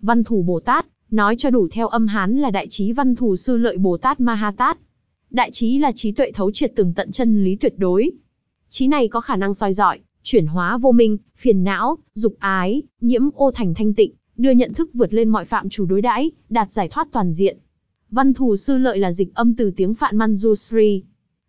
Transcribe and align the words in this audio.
Văn 0.00 0.24
thù 0.24 0.42
Bồ 0.42 0.60
Tát, 0.60 0.86
nói 1.10 1.36
cho 1.38 1.50
đủ 1.50 1.68
theo 1.70 1.88
âm 1.88 2.06
Hán 2.06 2.36
là 2.36 2.50
đại 2.50 2.68
trí 2.68 2.92
văn 2.92 3.14
thù 3.14 3.36
sư 3.36 3.56
lợi 3.56 3.78
Bồ 3.78 3.96
Tát 3.96 4.20
Ma 4.20 4.34
Ha 4.34 4.50
Tát. 4.50 4.78
Đại 5.30 5.50
trí 5.50 5.78
là 5.78 5.92
trí 5.92 6.12
tuệ 6.12 6.32
thấu 6.32 6.50
triệt 6.50 6.72
từng 6.76 6.92
tận 6.92 7.10
chân 7.12 7.44
lý 7.44 7.56
tuyệt 7.56 7.74
đối. 7.76 8.10
Trí 8.68 8.88
này 8.88 9.08
có 9.08 9.20
khả 9.20 9.36
năng 9.36 9.54
soi 9.54 9.72
dọi, 9.72 10.00
chuyển 10.22 10.46
hóa 10.46 10.78
vô 10.78 10.92
minh, 10.92 11.18
phiền 11.36 11.64
não, 11.64 11.98
dục 12.14 12.34
ái, 12.38 12.82
nhiễm 13.00 13.22
ô 13.34 13.50
thành 13.50 13.74
thanh 13.74 13.94
tịnh, 13.94 14.12
đưa 14.36 14.50
nhận 14.50 14.74
thức 14.74 14.90
vượt 14.94 15.14
lên 15.14 15.28
mọi 15.28 15.44
phạm 15.44 15.68
chủ 15.68 15.86
đối 15.86 16.02
đãi, 16.02 16.30
đạt 16.48 16.72
giải 16.72 16.88
thoát 16.88 17.08
toàn 17.12 17.32
diện. 17.32 17.58
Văn 18.10 18.34
thù 18.34 18.56
sư 18.56 18.78
lợi 18.78 18.98
là 18.98 19.12
dịch 19.12 19.34
âm 19.34 19.54
từ 19.54 19.70
tiếng 19.70 19.94
Phạn 19.94 20.18
Manjusri. 20.18 21.00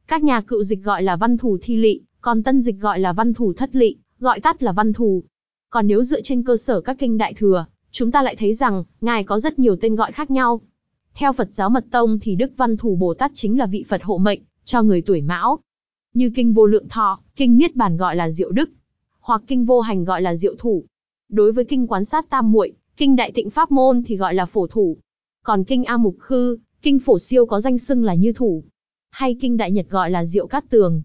Các 0.07 0.23
nhà 0.23 0.41
cựu 0.41 0.63
dịch 0.63 0.83
gọi 0.83 1.03
là 1.03 1.15
văn 1.15 1.37
thù 1.37 1.57
thi 1.61 1.75
lị, 1.75 2.01
còn 2.21 2.43
tân 2.43 2.61
dịch 2.61 2.79
gọi 2.79 2.99
là 2.99 3.13
văn 3.13 3.33
thù 3.33 3.53
thất 3.53 3.75
lị, 3.75 3.95
gọi 4.19 4.39
tắt 4.39 4.63
là 4.63 4.71
văn 4.71 4.93
thù. 4.93 5.23
Còn 5.69 5.87
nếu 5.87 6.03
dựa 6.03 6.21
trên 6.21 6.43
cơ 6.43 6.57
sở 6.57 6.81
các 6.81 6.99
kinh 6.99 7.17
đại 7.17 7.33
thừa, 7.33 7.65
chúng 7.91 8.11
ta 8.11 8.23
lại 8.23 8.35
thấy 8.35 8.53
rằng, 8.53 8.83
Ngài 9.01 9.23
có 9.23 9.39
rất 9.39 9.59
nhiều 9.59 9.75
tên 9.75 9.95
gọi 9.95 10.11
khác 10.11 10.31
nhau. 10.31 10.61
Theo 11.13 11.33
Phật 11.33 11.51
giáo 11.51 11.69
Mật 11.69 11.85
Tông 11.91 12.19
thì 12.19 12.35
Đức 12.35 12.51
Văn 12.57 12.77
Thù 12.77 12.95
Bồ 12.95 13.13
Tát 13.13 13.31
chính 13.33 13.59
là 13.59 13.65
vị 13.65 13.85
Phật 13.87 14.03
hộ 14.03 14.17
mệnh, 14.17 14.39
cho 14.65 14.81
người 14.83 15.01
tuổi 15.01 15.21
mão. 15.21 15.59
Như 16.13 16.31
kinh 16.35 16.53
vô 16.53 16.65
lượng 16.65 16.89
thọ, 16.89 17.19
kinh 17.35 17.57
Niết 17.57 17.75
Bàn 17.75 17.97
gọi 17.97 18.15
là 18.15 18.29
diệu 18.29 18.51
đức, 18.51 18.69
hoặc 19.19 19.41
kinh 19.47 19.65
vô 19.65 19.79
hành 19.79 20.03
gọi 20.03 20.21
là 20.21 20.35
diệu 20.35 20.55
thủ. 20.59 20.83
Đối 21.29 21.51
với 21.51 21.65
kinh 21.65 21.87
quán 21.87 22.05
sát 22.05 22.29
tam 22.29 22.51
muội, 22.51 22.73
kinh 22.97 23.15
đại 23.15 23.31
tịnh 23.31 23.49
pháp 23.49 23.71
môn 23.71 24.03
thì 24.03 24.17
gọi 24.17 24.33
là 24.33 24.45
phổ 24.45 24.67
thủ. 24.67 24.97
Còn 25.43 25.63
kinh 25.63 25.83
A 25.83 25.97
Mục 25.97 26.15
Khư, 26.19 26.57
kinh 26.81 26.99
phổ 26.99 27.19
siêu 27.19 27.45
có 27.45 27.59
danh 27.59 27.77
xưng 27.77 28.03
là 28.03 28.13
như 28.13 28.33
thủ. 28.33 28.63
Hay 29.09 29.35
kinh 29.41 29.57
đại 29.57 29.71
nhật 29.71 29.89
gọi 29.89 30.11
là 30.11 30.25
diệu 30.25 30.47
cát 30.47 30.69
tường. 30.69 31.01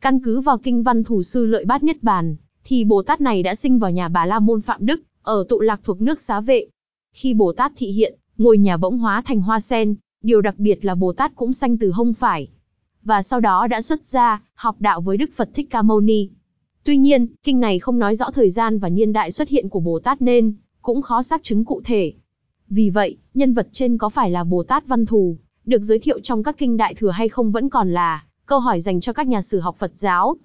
Căn 0.00 0.20
cứ 0.20 0.40
vào 0.40 0.58
kinh 0.58 0.82
văn 0.82 1.04
thủ 1.04 1.22
sư 1.22 1.46
lợi 1.46 1.64
bát 1.64 1.82
nhất 1.82 1.96
bàn, 2.02 2.36
thì 2.64 2.84
Bồ 2.84 3.02
Tát 3.02 3.20
này 3.20 3.42
đã 3.42 3.54
sinh 3.54 3.78
vào 3.78 3.90
nhà 3.90 4.08
bà 4.08 4.26
La 4.26 4.38
Môn 4.38 4.60
Phạm 4.60 4.86
Đức, 4.86 5.00
ở 5.22 5.44
tụ 5.48 5.60
lạc 5.60 5.80
thuộc 5.84 6.00
nước 6.00 6.20
xá 6.20 6.40
vệ. 6.40 6.66
Khi 7.12 7.34
Bồ 7.34 7.52
Tát 7.52 7.72
thị 7.76 7.86
hiện, 7.86 8.18
ngôi 8.38 8.58
nhà 8.58 8.76
bỗng 8.76 8.98
hóa 8.98 9.22
thành 9.24 9.40
hoa 9.40 9.60
sen, 9.60 9.94
điều 10.22 10.40
đặc 10.40 10.54
biệt 10.58 10.84
là 10.84 10.94
Bồ 10.94 11.12
Tát 11.12 11.32
cũng 11.34 11.52
sanh 11.52 11.78
từ 11.78 11.90
hông 11.90 12.14
phải. 12.14 12.48
Và 13.02 13.22
sau 13.22 13.40
đó 13.40 13.66
đã 13.66 13.80
xuất 13.80 14.06
gia, 14.06 14.42
học 14.54 14.76
đạo 14.78 15.00
với 15.00 15.16
Đức 15.16 15.30
Phật 15.36 15.50
Thích 15.54 15.66
Ca 15.70 15.82
Mâu 15.82 16.00
Ni. 16.00 16.28
Tuy 16.84 16.96
nhiên, 16.96 17.26
kinh 17.42 17.60
này 17.60 17.78
không 17.78 17.98
nói 17.98 18.16
rõ 18.16 18.30
thời 18.30 18.50
gian 18.50 18.78
và 18.78 18.88
niên 18.88 19.12
đại 19.12 19.32
xuất 19.32 19.48
hiện 19.48 19.68
của 19.68 19.80
Bồ 19.80 19.98
Tát 19.98 20.22
nên, 20.22 20.54
cũng 20.82 21.02
khó 21.02 21.22
xác 21.22 21.42
chứng 21.42 21.64
cụ 21.64 21.80
thể. 21.84 22.12
Vì 22.68 22.90
vậy, 22.90 23.16
nhân 23.34 23.54
vật 23.54 23.68
trên 23.72 23.98
có 23.98 24.08
phải 24.08 24.30
là 24.30 24.44
Bồ 24.44 24.62
Tát 24.62 24.86
Văn 24.86 25.06
Thù, 25.06 25.36
được 25.64 25.82
giới 25.82 25.98
thiệu 25.98 26.20
trong 26.20 26.42
các 26.42 26.58
kinh 26.58 26.76
đại 26.76 26.94
thừa 26.94 27.10
hay 27.10 27.28
không 27.28 27.52
vẫn 27.52 27.68
còn 27.68 27.92
là 27.92 28.24
câu 28.46 28.60
hỏi 28.60 28.80
dành 28.80 29.00
cho 29.00 29.12
các 29.12 29.26
nhà 29.26 29.42
sử 29.42 29.60
học 29.60 29.76
Phật 29.78 29.92
giáo. 29.94 30.36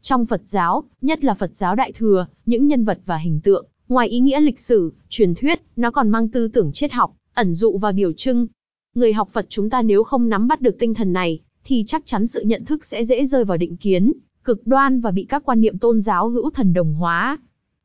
Trong 0.00 0.26
Phật 0.26 0.42
giáo, 0.44 0.84
nhất 1.00 1.24
là 1.24 1.34
Phật 1.34 1.54
giáo 1.54 1.74
đại 1.74 1.92
thừa, 1.92 2.26
những 2.46 2.66
nhân 2.66 2.84
vật 2.84 2.98
và 3.06 3.16
hình 3.16 3.40
tượng, 3.40 3.66
ngoài 3.88 4.08
ý 4.08 4.20
nghĩa 4.20 4.40
lịch 4.40 4.60
sử, 4.60 4.92
truyền 5.08 5.34
thuyết, 5.34 5.62
nó 5.76 5.90
còn 5.90 6.08
mang 6.08 6.28
tư 6.28 6.48
tưởng 6.48 6.72
triết 6.72 6.92
học, 6.92 7.16
ẩn 7.34 7.54
dụ 7.54 7.78
và 7.78 7.92
biểu 7.92 8.12
trưng. 8.12 8.46
Người 8.94 9.12
học 9.12 9.28
Phật 9.32 9.46
chúng 9.48 9.70
ta 9.70 9.82
nếu 9.82 10.02
không 10.02 10.28
nắm 10.28 10.48
bắt 10.48 10.60
được 10.60 10.76
tinh 10.78 10.94
thần 10.94 11.12
này, 11.12 11.40
thì 11.64 11.84
chắc 11.86 12.06
chắn 12.06 12.26
sự 12.26 12.42
nhận 12.42 12.64
thức 12.64 12.84
sẽ 12.84 13.04
dễ 13.04 13.24
rơi 13.24 13.44
vào 13.44 13.56
định 13.56 13.76
kiến, 13.76 14.12
cực 14.44 14.66
đoan 14.66 15.00
và 15.00 15.10
bị 15.10 15.24
các 15.28 15.42
quan 15.44 15.60
niệm 15.60 15.78
tôn 15.78 16.00
giáo 16.00 16.28
hữu 16.28 16.50
thần 16.50 16.72
đồng 16.72 16.94
hóa. 16.94 17.38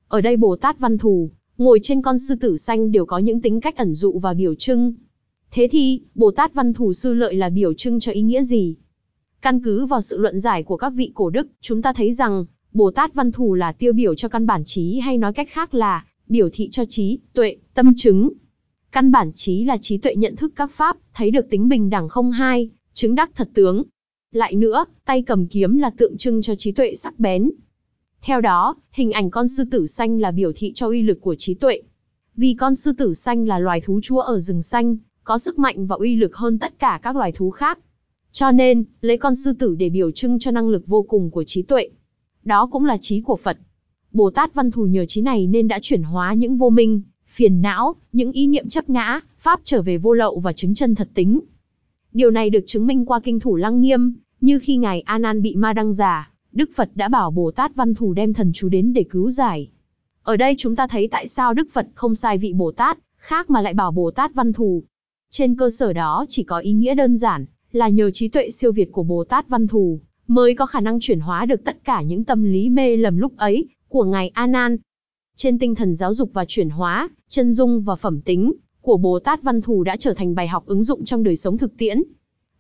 Ở 0.08 0.22
đây 0.22 0.38
Bồ 0.38 0.56
Tát 0.56 0.80
Văn 0.80 0.98
Thù, 0.98 1.32
ngồi 1.58 1.80
trên 1.84 2.02
con 2.02 2.20
sư 2.20 2.36
tử 2.36 2.58
xanh 2.58 2.92
đều 2.92 3.06
có 3.06 3.18
những 3.18 3.42
tính 3.42 3.62
cách 3.62 3.78
ẩn 3.78 3.94
dụ 3.94 4.20
và 4.20 4.34
biểu 4.34 4.56
trưng. 4.56 4.94
Thế 5.52 5.68
thì, 5.72 6.02
Bồ 6.16 6.32
Tát 6.32 6.54
Văn 6.54 6.74
Thù 6.74 6.94
Sư 6.94 7.14
Lợi 7.14 7.36
là 7.36 7.50
biểu 7.50 7.74
trưng 7.74 8.00
cho 8.00 8.12
ý 8.12 8.22
nghĩa 8.22 8.44
gì? 8.44 8.76
Căn 9.42 9.64
cứ 9.64 9.86
vào 9.86 10.02
sự 10.02 10.18
luận 10.18 10.40
giải 10.40 10.64
của 10.64 10.78
các 10.78 10.90
vị 10.90 11.12
cổ 11.14 11.30
đức, 11.30 11.48
chúng 11.62 11.82
ta 11.82 11.94
thấy 11.94 12.14
rằng, 12.14 12.46
Bồ 12.74 12.92
Tát 12.92 13.14
Văn 13.14 13.32
Thù 13.32 13.54
là 13.54 13.72
tiêu 13.72 13.94
biểu 13.94 14.16
cho 14.16 14.28
căn 14.28 14.46
bản 14.46 14.64
trí 14.66 15.00
hay 15.00 15.18
nói 15.18 15.34
cách 15.34 15.50
khác 15.52 15.74
là, 15.74 16.06
biểu 16.28 16.50
thị 16.54 16.70
cho 16.70 16.86
trí, 16.86 17.20
tuệ, 17.34 17.56
tâm 17.74 17.94
chứng. 17.98 18.30
Căn 18.92 19.12
bản 19.12 19.32
trí 19.36 19.64
là 19.64 19.78
trí 19.78 19.98
tuệ 19.98 20.16
nhận 20.16 20.36
thức 20.36 20.54
các 20.56 20.72
pháp, 20.72 20.98
thấy 21.14 21.32
được 21.32 21.50
tính 21.50 21.70
bình 21.70 21.90
đẳng 21.90 22.10
không 22.10 22.32
hai, 22.32 22.70
chứng 22.94 23.16
đắc 23.16 23.32
thật 23.36 23.50
tướng. 23.54 23.84
Lại 24.32 24.56
nữa, 24.56 24.86
tay 25.06 25.22
cầm 25.22 25.48
kiếm 25.48 25.78
là 25.78 25.90
tượng 25.90 26.18
trưng 26.18 26.42
cho 26.42 26.56
trí 26.56 26.72
tuệ 26.72 26.96
sắc 26.96 27.20
bén. 27.20 27.52
Theo 28.22 28.42
đó, 28.42 28.76
hình 28.92 29.12
ảnh 29.12 29.30
con 29.30 29.48
sư 29.48 29.64
tử 29.72 29.88
xanh 29.88 30.20
là 30.20 30.32
biểu 30.32 30.52
thị 30.56 30.72
cho 30.76 30.88
uy 30.88 31.02
lực 31.02 31.22
của 31.22 31.36
trí 31.36 31.54
tuệ. 31.54 31.82
Vì 32.36 32.54
con 32.54 32.76
sư 32.76 32.92
tử 32.98 33.14
xanh 33.14 33.48
là 33.48 33.60
loài 33.60 33.82
thú 33.82 34.00
chúa 34.04 34.20
ở 34.20 34.40
rừng 34.40 34.62
xanh, 34.62 34.98
có 35.24 35.38
sức 35.38 35.60
mạnh 35.60 35.88
và 35.88 35.96
uy 35.96 36.16
lực 36.16 36.36
hơn 36.36 36.60
tất 36.60 36.80
cả 36.80 37.00
các 37.04 37.16
loài 37.16 37.32
thú 37.32 37.50
khác. 37.50 37.80
Cho 38.32 38.52
nên, 38.52 38.84
lấy 39.02 39.18
con 39.18 39.36
sư 39.36 39.54
tử 39.60 39.76
để 39.76 39.90
biểu 39.90 40.12
trưng 40.12 40.40
cho 40.40 40.52
năng 40.52 40.70
lực 40.70 40.88
vô 40.88 41.02
cùng 41.04 41.32
của 41.32 41.44
trí 41.44 41.62
tuệ. 41.62 41.90
Đó 42.44 42.68
cũng 42.72 42.86
là 42.86 42.98
trí 42.98 43.22
của 43.22 43.36
Phật. 43.36 43.58
Bồ 44.12 44.30
Tát 44.30 44.54
Văn 44.54 44.72
Thù 44.72 44.86
nhờ 44.86 45.06
trí 45.06 45.22
này 45.22 45.48
nên 45.48 45.68
đã 45.68 45.80
chuyển 45.82 46.04
hóa 46.04 46.34
những 46.34 46.58
vô 46.58 46.70
minh, 46.70 47.02
phiền 47.28 47.62
não, 47.62 47.96
những 48.12 48.32
ý 48.32 48.48
niệm 48.48 48.70
chấp 48.70 48.90
ngã, 48.90 49.20
pháp 49.38 49.60
trở 49.64 49.82
về 49.82 49.98
vô 49.98 50.14
lậu 50.14 50.40
và 50.40 50.54
chứng 50.54 50.74
chân 50.74 50.96
thật 50.96 51.10
tính. 51.14 51.40
Điều 52.14 52.32
này 52.32 52.50
được 52.50 52.64
chứng 52.68 52.88
minh 52.88 53.06
qua 53.06 53.20
kinh 53.20 53.40
thủ 53.40 53.56
lăng 53.56 53.82
nghiêm, 53.82 54.14
như 54.42 54.60
khi 54.60 54.78
ngài 54.78 55.02
A 55.02 55.18
Nan 55.18 55.42
bị 55.42 55.56
ma 55.56 55.74
đăng 55.74 55.94
giả, 55.94 56.32
Đức 56.52 56.70
Phật 56.76 56.90
đã 56.96 57.08
bảo 57.08 57.32
Bồ 57.32 57.52
Tát 57.52 57.76
Văn 57.76 57.94
Thù 57.94 58.14
đem 58.14 58.34
thần 58.34 58.52
chú 58.54 58.70
đến 58.70 58.94
để 58.94 59.04
cứu 59.04 59.30
giải. 59.30 59.70
Ở 60.24 60.38
đây 60.38 60.56
chúng 60.58 60.76
ta 60.76 60.88
thấy 60.88 61.08
tại 61.08 61.28
sao 61.28 61.54
Đức 61.54 61.68
Phật 61.74 61.88
không 61.96 62.16
sai 62.16 62.38
vị 62.38 62.54
Bồ 62.54 62.72
Tát, 62.72 62.98
khác 63.18 63.50
mà 63.50 63.62
lại 63.62 63.74
bảo 63.74 63.92
Bồ 63.92 64.12
Tát 64.12 64.34
Văn 64.34 64.54
Thù. 64.54 64.84
Trên 65.32 65.56
cơ 65.56 65.70
sở 65.70 65.94
đó 65.94 66.26
chỉ 66.30 66.44
có 66.44 66.60
ý 66.60 66.72
nghĩa 66.72 66.96
đơn 66.96 67.18
giản, 67.18 67.46
là 67.72 67.90
nhờ 67.90 68.12
trí 68.12 68.28
tuệ 68.28 68.50
siêu 68.50 68.72
việt 68.72 68.92
của 68.92 69.04
Bồ 69.04 69.24
Tát 69.24 69.50
Văn 69.50 69.68
Thù, 69.68 70.00
mới 70.28 70.56
có 70.56 70.66
khả 70.66 70.80
năng 70.80 71.00
chuyển 71.00 71.20
hóa 71.20 71.46
được 71.46 71.64
tất 71.64 71.84
cả 71.84 72.02
những 72.02 72.24
tâm 72.24 72.44
lý 72.44 72.70
mê 72.70 72.98
lầm 72.98 73.18
lúc 73.18 73.38
ấy, 73.38 73.68
của 73.88 74.04
ngài 74.04 74.32
A 74.34 74.48
Nan. 74.48 74.78
Trên 75.36 75.60
tinh 75.60 75.76
thần 75.76 75.96
giáo 75.96 76.14
dục 76.14 76.30
và 76.34 76.46
chuyển 76.48 76.70
hóa, 76.70 77.10
chân 77.30 77.52
dung 77.54 77.82
và 77.82 77.96
phẩm 77.96 78.22
tính, 78.22 78.54
của 78.82 78.98
Bồ 78.98 79.20
Tát 79.20 79.44
Văn 79.44 79.62
Thù 79.62 79.84
đã 79.84 79.96
trở 79.96 80.14
thành 80.14 80.36
bài 80.36 80.48
học 80.48 80.66
ứng 80.66 80.84
dụng 80.84 81.06
trong 81.06 81.24
đời 81.24 81.36
sống 81.36 81.58
thực 81.58 81.78
tiễn. 81.78 82.04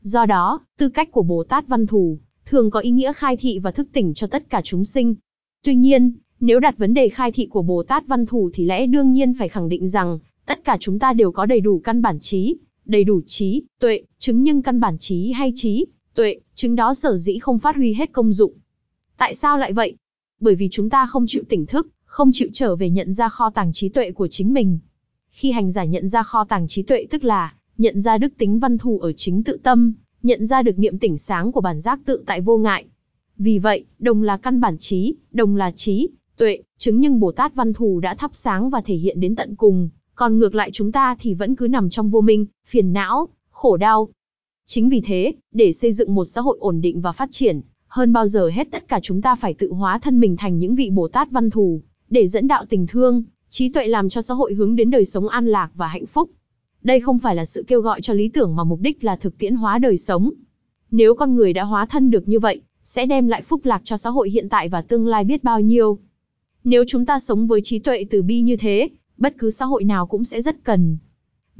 Do 0.01 0.25
đó, 0.25 0.59
tư 0.77 0.89
cách 0.89 1.11
của 1.11 1.23
Bồ 1.23 1.43
Tát 1.43 1.67
Văn 1.67 1.87
Thù, 1.87 2.17
thường 2.45 2.69
có 2.69 2.79
ý 2.79 2.91
nghĩa 2.91 3.13
khai 3.13 3.37
thị 3.37 3.59
và 3.59 3.71
thức 3.71 3.87
tỉnh 3.93 4.13
cho 4.13 4.27
tất 4.27 4.49
cả 4.49 4.61
chúng 4.63 4.85
sinh. 4.85 5.15
Tuy 5.63 5.75
nhiên, 5.75 6.13
nếu 6.39 6.59
đặt 6.59 6.77
vấn 6.77 6.93
đề 6.93 7.09
khai 7.09 7.31
thị 7.31 7.45
của 7.45 7.61
Bồ 7.61 7.83
Tát 7.83 8.07
Văn 8.07 8.25
Thù 8.25 8.49
thì 8.53 8.65
lẽ 8.65 8.87
đương 8.87 9.11
nhiên 9.11 9.33
phải 9.33 9.49
khẳng 9.49 9.69
định 9.69 9.87
rằng, 9.87 10.19
tất 10.45 10.63
cả 10.63 10.77
chúng 10.79 10.99
ta 10.99 11.13
đều 11.13 11.31
có 11.31 11.45
đầy 11.45 11.59
đủ 11.59 11.81
căn 11.83 12.01
bản 12.01 12.19
trí, 12.19 12.55
đầy 12.85 13.03
đủ 13.03 13.21
trí, 13.27 13.63
tuệ, 13.79 14.01
chứng 14.19 14.43
nhưng 14.43 14.61
căn 14.61 14.79
bản 14.79 14.97
trí 14.99 15.31
hay 15.31 15.51
trí, 15.55 15.85
tuệ, 16.15 16.39
chứng 16.55 16.75
đó 16.75 16.93
sở 16.93 17.15
dĩ 17.15 17.37
không 17.39 17.59
phát 17.59 17.75
huy 17.75 17.93
hết 17.93 18.11
công 18.11 18.33
dụng. 18.33 18.53
Tại 19.17 19.35
sao 19.35 19.57
lại 19.57 19.73
vậy? 19.73 19.95
Bởi 20.39 20.55
vì 20.55 20.67
chúng 20.71 20.89
ta 20.89 21.07
không 21.07 21.25
chịu 21.27 21.43
tỉnh 21.49 21.65
thức, 21.65 21.87
không 22.05 22.31
chịu 22.33 22.49
trở 22.53 22.75
về 22.75 22.89
nhận 22.89 23.13
ra 23.13 23.29
kho 23.29 23.49
tàng 23.49 23.71
trí 23.73 23.89
tuệ 23.89 24.11
của 24.11 24.27
chính 24.27 24.53
mình. 24.53 24.79
Khi 25.31 25.51
hành 25.51 25.71
giả 25.71 25.83
nhận 25.83 26.07
ra 26.07 26.23
kho 26.23 26.43
tàng 26.43 26.67
trí 26.67 26.83
tuệ 26.83 27.05
tức 27.09 27.23
là, 27.23 27.53
nhận 27.77 27.99
ra 27.99 28.17
đức 28.17 28.33
tính 28.37 28.59
văn 28.59 28.77
thù 28.77 28.99
ở 28.99 29.13
chính 29.13 29.43
tự 29.43 29.57
tâm, 29.63 29.93
nhận 30.23 30.45
ra 30.45 30.61
được 30.61 30.79
niệm 30.79 30.97
tỉnh 30.97 31.17
sáng 31.17 31.51
của 31.51 31.61
bản 31.61 31.79
giác 31.79 31.99
tự 32.05 32.23
tại 32.25 32.41
vô 32.41 32.57
ngại. 32.57 32.85
Vì 33.37 33.59
vậy, 33.59 33.85
đồng 33.99 34.23
là 34.23 34.37
căn 34.37 34.61
bản 34.61 34.77
trí, 34.77 35.15
đồng 35.31 35.55
là 35.55 35.71
trí, 35.71 36.09
tuệ, 36.37 36.61
chứng 36.77 36.99
nhưng 36.99 37.19
Bồ 37.19 37.31
Tát 37.31 37.55
văn 37.55 37.73
thù 37.73 37.99
đã 37.99 38.15
thắp 38.15 38.31
sáng 38.33 38.69
và 38.69 38.81
thể 38.81 38.95
hiện 38.95 39.19
đến 39.19 39.35
tận 39.35 39.55
cùng, 39.55 39.89
còn 40.15 40.39
ngược 40.39 40.55
lại 40.55 40.71
chúng 40.73 40.91
ta 40.91 41.15
thì 41.19 41.33
vẫn 41.33 41.55
cứ 41.55 41.67
nằm 41.67 41.89
trong 41.89 42.09
vô 42.09 42.21
minh, 42.21 42.45
phiền 42.67 42.93
não, 42.93 43.27
khổ 43.51 43.77
đau. 43.77 44.09
Chính 44.73 44.89
vì 44.89 45.01
thế, 45.01 45.33
để 45.53 45.71
xây 45.71 45.91
dựng 45.91 46.15
một 46.15 46.25
xã 46.25 46.41
hội 46.41 46.57
ổn 46.59 46.81
định 46.81 47.01
và 47.01 47.11
phát 47.11 47.29
triển, 47.31 47.61
hơn 47.87 48.13
bao 48.13 48.27
giờ 48.27 48.49
hết 48.53 48.67
tất 48.71 48.87
cả 48.87 48.99
chúng 49.03 49.21
ta 49.21 49.35
phải 49.35 49.53
tự 49.53 49.73
hóa 49.73 49.99
thân 49.99 50.19
mình 50.19 50.37
thành 50.37 50.59
những 50.59 50.75
vị 50.75 50.89
Bồ 50.89 51.07
Tát 51.07 51.31
văn 51.31 51.49
thù, 51.49 51.81
để 52.09 52.27
dẫn 52.27 52.47
đạo 52.47 52.65
tình 52.69 52.87
thương, 52.87 53.23
trí 53.49 53.69
tuệ 53.69 53.87
làm 53.87 54.09
cho 54.09 54.21
xã 54.21 54.33
hội 54.33 54.53
hướng 54.53 54.75
đến 54.75 54.89
đời 54.89 55.05
sống 55.05 55.27
an 55.27 55.47
lạc 55.47 55.71
và 55.75 55.87
hạnh 55.87 56.05
phúc. 56.05 56.29
Đây 56.83 56.99
không 56.99 57.19
phải 57.19 57.35
là 57.35 57.45
sự 57.45 57.63
kêu 57.67 57.81
gọi 57.81 58.01
cho 58.01 58.13
lý 58.13 58.29
tưởng 58.29 58.55
mà 58.55 58.63
mục 58.63 58.79
đích 58.79 59.03
là 59.03 59.15
thực 59.15 59.37
tiễn 59.37 59.55
hóa 59.55 59.79
đời 59.79 59.97
sống. 59.97 60.31
Nếu 60.91 61.15
con 61.15 61.35
người 61.35 61.53
đã 61.53 61.63
hóa 61.63 61.85
thân 61.85 62.11
được 62.11 62.27
như 62.27 62.39
vậy, 62.39 62.61
sẽ 62.83 63.05
đem 63.05 63.27
lại 63.27 63.41
phúc 63.41 63.65
lạc 63.65 63.81
cho 63.83 63.97
xã 63.97 64.09
hội 64.09 64.29
hiện 64.29 64.49
tại 64.49 64.69
và 64.69 64.81
tương 64.81 65.07
lai 65.07 65.23
biết 65.23 65.43
bao 65.43 65.61
nhiêu. 65.61 65.97
Nếu 66.63 66.83
chúng 66.87 67.05
ta 67.05 67.19
sống 67.19 67.47
với 67.47 67.61
trí 67.63 67.79
tuệ 67.79 68.05
từ 68.09 68.21
bi 68.21 68.41
như 68.41 68.57
thế, 68.57 68.89
bất 69.17 69.35
cứ 69.37 69.49
xã 69.49 69.65
hội 69.65 69.83
nào 69.83 70.07
cũng 70.07 70.23
sẽ 70.23 70.41
rất 70.41 70.63
cần. 70.63 70.97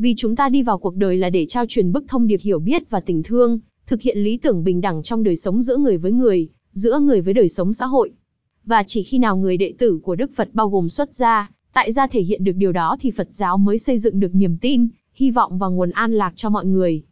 Vì 0.01 0.13
chúng 0.18 0.36
ta 0.36 0.50
đi 0.50 0.63
vào 0.63 0.77
cuộc 0.77 0.95
đời 0.95 1.18
là 1.18 1.30
để 1.30 1.45
trao 1.45 1.65
truyền 1.65 1.92
bức 1.92 2.06
thông 2.07 2.27
điệp 2.27 2.39
hiểu 2.44 2.59
biết 2.59 2.89
và 2.89 3.00
tình 3.00 3.24
thương, 3.24 3.59
thực 3.88 4.01
hiện 4.01 4.18
lý 4.18 4.38
tưởng 4.38 4.63
bình 4.63 4.81
đẳng 4.81 5.03
trong 5.03 5.24
đời 5.24 5.36
sống 5.36 5.62
giữa 5.62 5.77
người 5.77 5.98
với 5.98 6.12
người, 6.12 6.50
giữa 6.71 7.00
người 7.00 7.21
với 7.21 7.33
đời 7.33 7.50
sống 7.50 7.74
xã 7.74 7.86
hội. 7.86 8.12
Và 8.65 8.83
chỉ 8.88 9.03
khi 9.03 9.18
nào 9.18 9.38
người 9.38 9.57
đệ 9.57 9.74
tử 9.77 10.00
của 10.03 10.15
Đức 10.15 10.31
Phật 10.36 10.50
bao 10.53 10.69
gồm 10.69 10.89
xuất 10.89 11.15
gia, 11.15 11.51
tại 11.74 11.92
gia 11.92 12.07
thể 12.07 12.21
hiện 12.21 12.44
được 12.44 12.51
điều 12.56 12.71
đó 12.71 12.98
thì 13.01 13.12
Phật 13.12 13.27
giáo 13.31 13.57
mới 13.57 13.77
xây 13.77 13.98
dựng 13.98 14.19
được 14.19 14.36
niềm 14.36 14.57
tin, 14.57 14.88
hy 15.13 15.31
vọng 15.31 15.57
và 15.57 15.68
nguồn 15.68 15.92
an 15.92 16.13
lạc 16.13 16.33
cho 16.36 16.50
mọi 16.50 16.65
người. 16.65 17.03